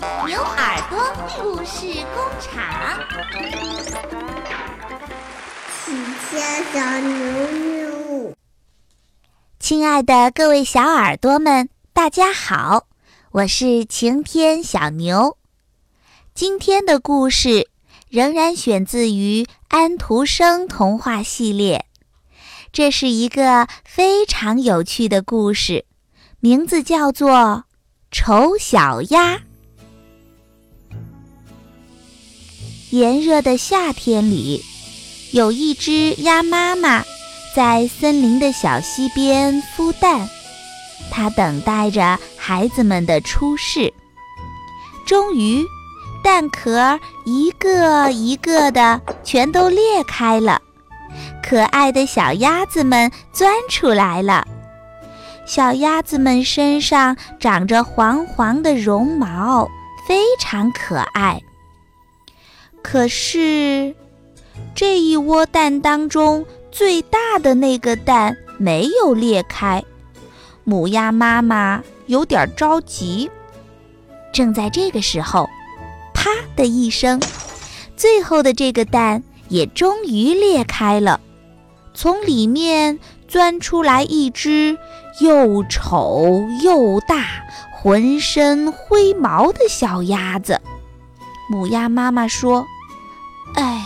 [0.00, 0.96] 牛耳朵
[1.42, 3.00] 故事工厂。
[5.84, 5.92] 喜
[6.30, 6.38] 鹊
[6.72, 8.36] 小牛牛，
[9.58, 12.86] 亲爱的各位小耳朵们，大家好，
[13.32, 15.36] 我是晴天小牛。
[16.32, 17.68] 今天的故事
[18.08, 21.86] 仍然选自于安徒生童话系列，
[22.70, 25.86] 这是一个非常有趣的故事，
[26.38, 27.30] 名字叫做
[28.12, 29.34] 《丑小鸭》。
[32.90, 34.64] 炎热的夏天里，
[35.32, 37.04] 有一只鸭妈妈
[37.54, 40.26] 在森林的小溪边孵蛋，
[41.10, 43.92] 它等待着孩子们的出世。
[45.04, 45.62] 终于，
[46.24, 50.62] 蛋壳一个一个的全都裂开了，
[51.42, 54.46] 可爱的小鸭子们钻出来了。
[55.46, 59.68] 小鸭子们身上长着黄黄的绒毛，
[60.06, 61.42] 非常可爱。
[62.82, 63.94] 可是，
[64.74, 69.84] 这一窝蛋当中最大的那个蛋没有裂开，
[70.64, 73.30] 母鸭妈妈有点着急。
[74.32, 75.48] 正在这个时候，
[76.14, 77.20] 啪的一声，
[77.96, 81.20] 最后的这个蛋也终于裂开了，
[81.92, 84.78] 从里面钻出来一只
[85.20, 87.26] 又丑又大、
[87.72, 90.60] 浑身灰毛的小鸭子。
[91.48, 92.66] 母鸭妈妈说。
[93.54, 93.82] 哎，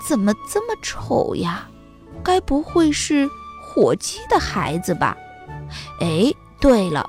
[0.00, 1.68] 怎么这么丑呀？
[2.22, 3.28] 该不会是
[3.62, 5.16] 火鸡的孩子吧？
[6.00, 7.08] 哎，对了，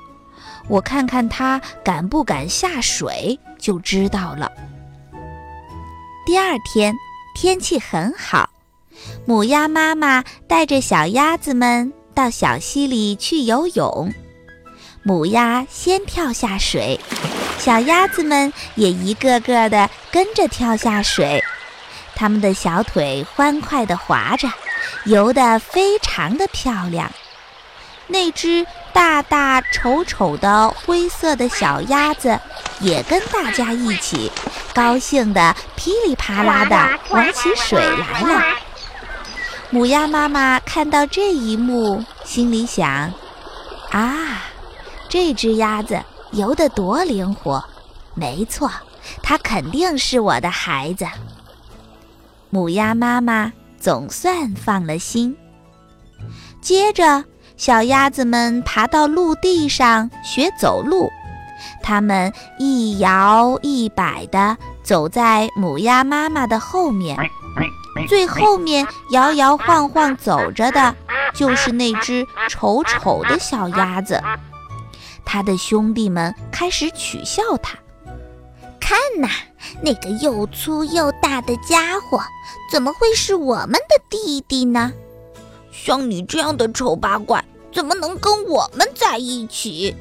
[0.68, 4.50] 我看看它敢不敢下水就知道了。
[6.26, 6.94] 第二天
[7.34, 8.50] 天气很好，
[9.24, 14.12] 母鸭妈妈带着小鸭子们到小溪里去游泳。
[15.02, 16.98] 母鸭先跳下水，
[17.60, 21.44] 小鸭子们也一个个的跟着跳下水。
[22.16, 24.48] 它们的小腿欢快地划着，
[25.04, 27.12] 游得非常的漂亮。
[28.06, 32.40] 那只大大丑丑的灰色的小鸭子
[32.80, 34.32] 也跟大家一起，
[34.74, 38.42] 高兴地噼里啪啦地玩起水来了。
[39.68, 43.12] 母鸭妈妈看到这一幕，心里想：
[43.90, 44.42] 啊，
[45.08, 46.02] 这只鸭子
[46.32, 47.62] 游得多灵活！
[48.14, 48.70] 没错，
[49.22, 51.06] 它肯定是我的孩子。
[52.50, 55.36] 母鸭妈妈总算放了心。
[56.60, 57.24] 接着，
[57.56, 61.08] 小鸭子们爬到陆地上学走路，
[61.82, 67.16] 它们一摇一摆地走在母鸭妈妈的后面。
[68.08, 70.94] 最后面摇摇晃晃走着的，
[71.34, 74.22] 就是那只丑丑的小鸭子。
[75.24, 77.78] 它的兄弟们开始取笑它。
[78.80, 79.28] 看呐，
[79.82, 82.20] 那个又粗又大的家伙，
[82.72, 84.92] 怎么会是我们的弟弟呢？
[85.70, 89.94] 像你这样的丑八怪，怎么能跟我们在一起？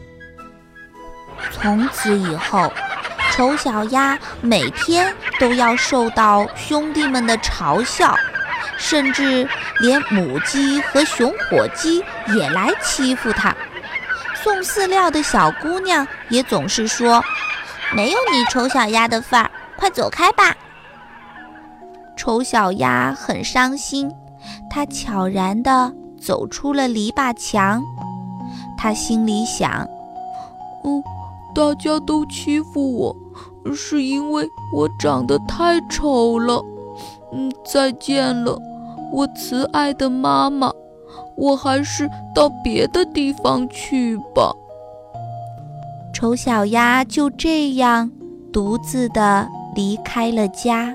[1.51, 2.71] 从此以后，
[3.31, 8.17] 丑小鸭每天都要受到兄弟们的嘲笑，
[8.77, 9.47] 甚至
[9.79, 12.03] 连母鸡和熊火鸡
[12.35, 13.55] 也来欺负它。
[14.49, 17.23] 送饲料的小姑娘也总是说。
[17.95, 20.55] 没有你丑小鸭的份儿，快走开吧！
[22.17, 24.11] 丑小鸭很伤心，
[24.67, 27.83] 它悄然地走出了篱笆墙。
[28.75, 29.87] 它心里想
[30.83, 31.03] ：“嗯，
[31.53, 33.15] 大家都欺负我，
[33.75, 36.59] 是因为我长得太丑了。
[37.33, 38.59] 嗯，再见了，
[39.11, 40.71] 我慈爱的妈妈，
[41.39, 44.53] 我还是到别的地方去吧。”
[46.13, 48.11] 丑小鸭就这样
[48.51, 50.93] 独自的离开了家。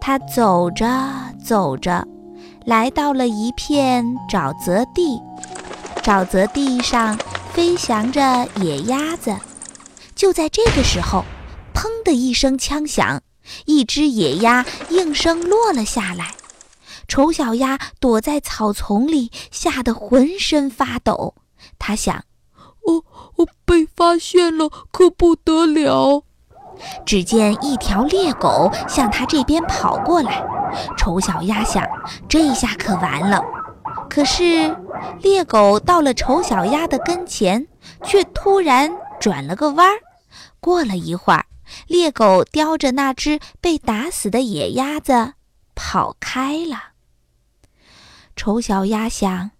[0.00, 0.86] 它走着
[1.42, 2.06] 走着，
[2.64, 5.20] 来到了一片沼泽地。
[6.02, 7.18] 沼泽地上
[7.52, 9.34] 飞翔着野鸭子。
[10.14, 11.24] 就在这个时候，
[11.74, 13.20] 砰的一声枪响，
[13.66, 16.28] 一只野鸭应声落了下来。
[17.12, 21.34] 丑小鸭躲在草丛里，吓得浑身发抖。
[21.78, 22.24] 它想。
[22.86, 23.04] 哦
[23.36, 26.24] 我，被发现了，可不得了！
[27.04, 30.42] 只见一条猎狗向他这边跑过来，
[30.96, 31.86] 丑小鸭想，
[32.30, 33.44] 这下可完了。
[34.08, 34.74] 可是
[35.20, 37.68] 猎狗到了丑小鸭的跟前，
[38.02, 40.00] 却突然转了个弯儿。
[40.60, 41.44] 过了一会儿，
[41.88, 45.34] 猎狗叼着那只被打死的野鸭子
[45.74, 46.91] 跑开了。
[48.44, 49.52] 丑小鸭想。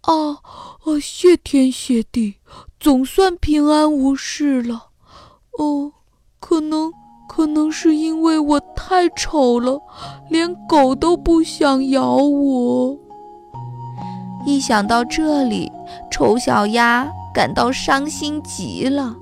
[0.00, 0.98] 啊啊！
[1.02, 2.36] 谢天谢地，
[2.78, 4.86] 总算平安无事了。
[5.58, 5.92] 哦，
[6.40, 6.90] 可能，
[7.28, 9.78] 可能是因为我太丑了，
[10.30, 12.96] 连狗都不想咬我。
[14.46, 15.70] 一想到这里，
[16.10, 19.14] 丑小鸭感到伤心极了。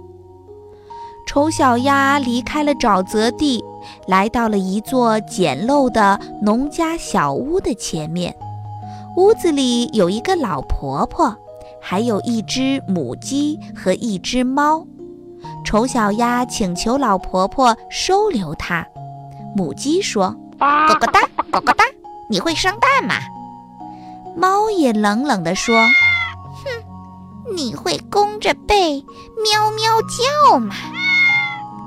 [1.27, 3.61] 丑小鸭离开了沼泽地，
[4.07, 8.33] 来到了一座简陋的农家小屋的前面。
[9.17, 11.35] 屋子里有一个老婆婆，
[11.81, 14.87] 还有一只母鸡和一只猫。
[15.65, 18.87] 丑小鸭请求老婆婆收留它。
[19.57, 21.21] 母鸡说：“咯咯哒，
[21.51, 21.85] 咯咯哒，
[22.31, 23.15] 你会生蛋吗？”
[24.37, 25.75] 猫也冷冷地说
[26.63, 29.05] ：“哼，你会弓着背
[29.43, 30.75] 喵喵叫吗？”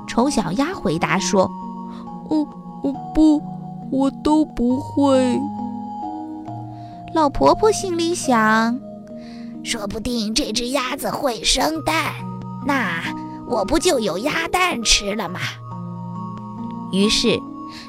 [0.06, 1.50] 丑小鸭回答说
[2.28, 2.46] ：“哦，
[2.82, 3.42] 哦不，
[3.90, 5.40] 我都不会。”
[7.14, 8.80] 老婆婆心里想
[9.62, 12.12] ：“说不定这只鸭子会生蛋，
[12.66, 13.02] 那
[13.46, 15.38] 我不就有鸭蛋吃了吗？”
[16.90, 17.38] 于是，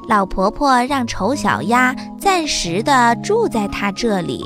[0.07, 4.45] 老婆婆让丑小鸭暂时的住在她这里。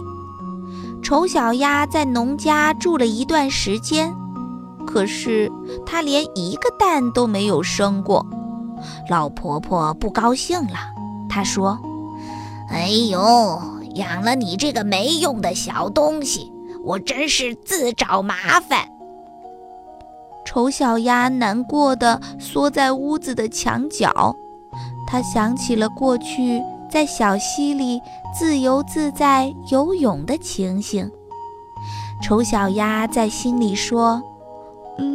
[1.02, 4.14] 丑小鸭在农家住了一段时间。
[4.86, 5.52] 可是
[5.86, 8.26] 它连一个蛋都没有生过，
[9.10, 10.78] 老婆婆不高兴了。
[11.28, 11.78] 她说
[12.72, 13.62] ：“哎呦，
[13.98, 16.52] 养了你这个没用的小东西，
[16.84, 18.88] 我真是自找麻烦。”
[20.46, 24.36] 丑小鸭难过的缩在屋子的墙角，
[25.06, 28.00] 他想起了过去在小溪里
[28.34, 31.12] 自由自在游泳的情形。
[32.24, 34.22] 丑小鸭在心里说。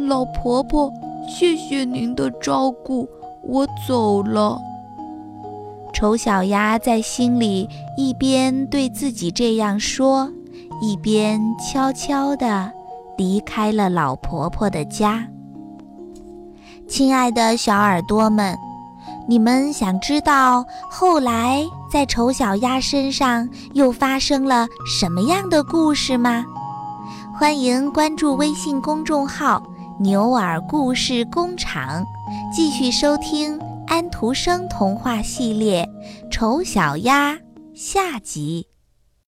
[0.07, 0.89] 老婆婆，
[1.27, 3.05] 谢谢您的照顾，
[3.43, 4.57] 我走了。
[6.03, 10.29] 丑小鸭在心里一边对自己这样说，
[10.81, 12.69] 一边悄悄地
[13.17, 15.25] 离开了老婆婆的家。
[16.89, 18.53] 亲爱的小耳朵们，
[19.29, 26.43] 你们想知道后来在丑小鸭身上又发生了什么样的故事吗？
[27.33, 29.63] 欢迎关注微信公众号。
[29.99, 32.03] 牛耳故事工厂，
[32.53, 33.57] 继续收听
[33.87, 35.87] 安徒生童话系列
[36.29, 37.33] 《丑小鸭》
[37.73, 38.72] 下集。